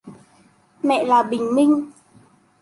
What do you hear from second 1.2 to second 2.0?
bình minh